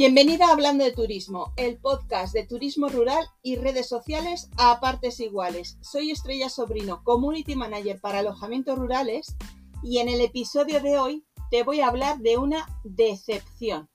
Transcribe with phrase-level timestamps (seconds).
[0.00, 5.20] Bienvenida a Hablando de Turismo, el podcast de turismo rural y redes sociales a partes
[5.20, 5.76] iguales.
[5.82, 9.36] Soy Estrella Sobrino, Community Manager para alojamientos rurales
[9.82, 13.90] y en el episodio de hoy te voy a hablar de una decepción.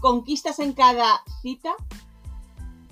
[0.00, 1.74] ¿Conquistas en cada cita?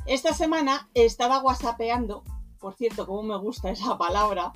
[0.06, 2.24] Esta semana estaba whatsappeando,
[2.58, 4.50] por cierto, como me gusta esa palabra,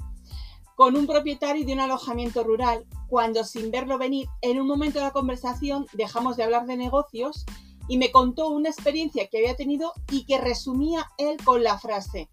[0.81, 5.05] con un propietario de un alojamiento rural, cuando sin verlo venir, en un momento de
[5.05, 7.45] la conversación dejamos de hablar de negocios
[7.87, 12.31] y me contó una experiencia que había tenido y que resumía él con la frase,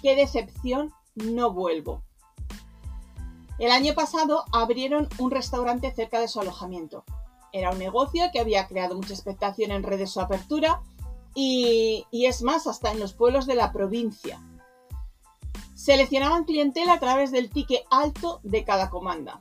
[0.00, 2.02] qué decepción, no vuelvo.
[3.58, 7.04] El año pasado abrieron un restaurante cerca de su alojamiento.
[7.52, 10.80] Era un negocio que había creado mucha expectación en redes su apertura
[11.34, 14.40] y, y es más, hasta en los pueblos de la provincia.
[15.80, 19.40] Seleccionaban clientela a través del ticket alto de cada comanda.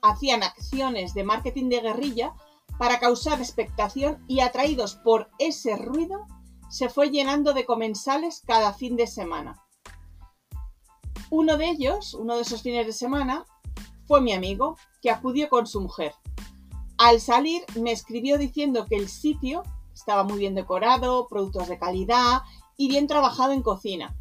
[0.00, 2.32] Hacían acciones de marketing de guerrilla
[2.78, 6.26] para causar expectación y atraídos por ese ruido
[6.70, 9.62] se fue llenando de comensales cada fin de semana.
[11.28, 13.44] Uno de ellos, uno de esos fines de semana,
[14.06, 16.14] fue mi amigo, que acudió con su mujer.
[16.96, 22.44] Al salir me escribió diciendo que el sitio estaba muy bien decorado, productos de calidad
[22.78, 24.16] y bien trabajado en cocina,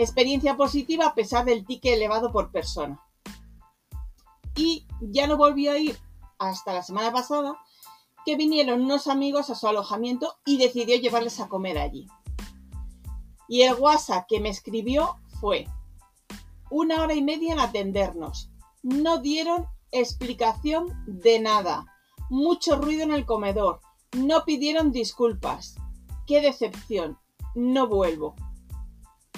[0.00, 3.00] Experiencia positiva a pesar del ticket elevado por persona.
[4.56, 5.98] Y ya no volvió a ir
[6.38, 7.58] hasta la semana pasada,
[8.24, 12.06] que vinieron unos amigos a su alojamiento y decidió llevarles a comer allí.
[13.46, 15.68] Y el WhatsApp que me escribió fue
[16.70, 18.50] una hora y media en atendernos.
[18.82, 21.84] No dieron explicación de nada.
[22.30, 23.80] Mucho ruido en el comedor.
[24.16, 25.76] No pidieron disculpas.
[26.26, 27.18] Qué decepción.
[27.54, 28.34] No vuelvo.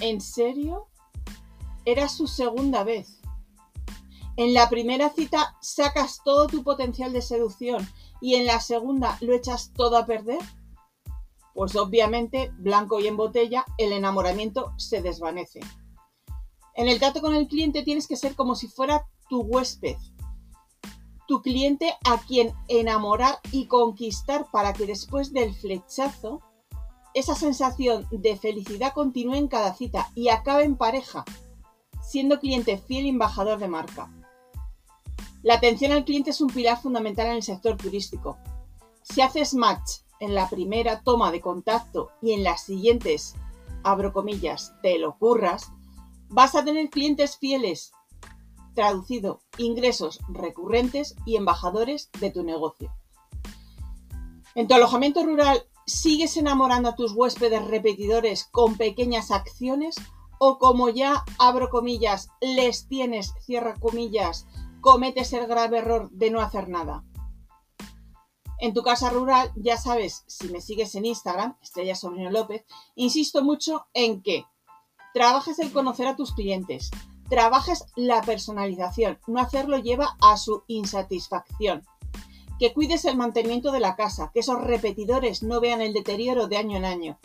[0.03, 0.89] ¿En serio?
[1.85, 3.21] Era su segunda vez.
[4.37, 7.89] En la primera cita sacas todo tu potencial de seducción
[8.21, 10.41] y en la segunda lo echas todo a perder.
[11.55, 15.61] Pues obviamente, blanco y en botella, el enamoramiento se desvanece.
[16.75, 19.99] En el trato con el cliente tienes que ser como si fuera tu huésped,
[21.29, 26.41] tu cliente a quien enamorar y conquistar para que después del flechazo
[27.15, 31.25] esa sensación de felicidad continúe en cada cita y acabe en pareja,
[32.03, 34.11] siendo cliente fiel y embajador de marca.
[35.43, 38.39] La atención al cliente es un pilar fundamental en el sector turístico.
[39.03, 43.35] Si haces match en la primera toma de contacto y en las siguientes,
[43.83, 45.73] abro comillas, te lo curras,
[46.29, 47.93] vas a tener clientes fieles,
[48.75, 52.95] traducido, ingresos recurrentes y embajadores de tu negocio.
[54.55, 59.97] En tu alojamiento rural ¿Sigues enamorando a tus huéspedes repetidores con pequeñas acciones?
[60.39, 64.47] ¿O como ya, abro comillas, les tienes, cierra comillas,
[64.81, 67.05] cometes el grave error de no hacer nada?
[68.61, 73.43] En tu casa rural, ya sabes, si me sigues en Instagram, Estrella Sobrino López, insisto
[73.43, 74.47] mucho en que
[75.15, 76.91] trabajes el conocer a tus clientes,
[77.29, 81.85] trabajes la personalización, no hacerlo lleva a su insatisfacción
[82.63, 86.59] que cuides el mantenimiento de la casa, que esos repetidores no vean el deterioro de
[86.59, 87.19] año en año,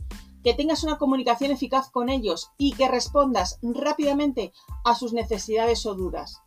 [0.44, 4.52] que tengas una comunicación eficaz con ellos y que respondas rápidamente
[4.84, 6.42] a sus necesidades o dudas.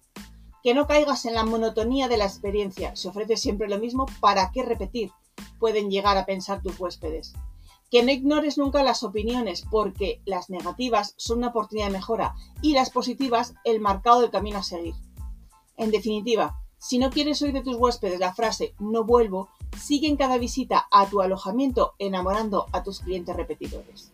[0.65, 4.51] Que no caigas en la monotonía de la experiencia, se ofrece siempre lo mismo, ¿para
[4.51, 5.13] qué repetir?
[5.61, 7.35] Pueden llegar a pensar tus huéspedes.
[7.93, 12.73] Que no ignores nunca las opiniones, porque las negativas son una oportunidad de mejora y
[12.73, 14.97] las positivas el marcado del camino a seguir.
[15.77, 20.17] En definitiva, si no quieres oír de tus huéspedes la frase no vuelvo, sigue en
[20.17, 24.13] cada visita a tu alojamiento enamorando a tus clientes repetidores.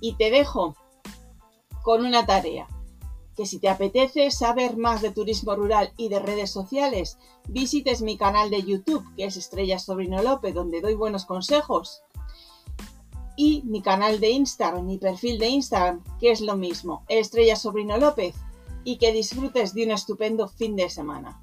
[0.00, 0.74] Y te dejo
[1.82, 2.66] con una tarea,
[3.36, 8.16] que si te apetece saber más de turismo rural y de redes sociales, visites mi
[8.16, 12.02] canal de YouTube, que es Estrella Sobrino López, donde doy buenos consejos,
[13.36, 17.98] y mi canal de Instagram, mi perfil de Instagram, que es lo mismo, Estrella Sobrino
[17.98, 18.34] López,
[18.82, 21.42] y que disfrutes de un estupendo fin de semana.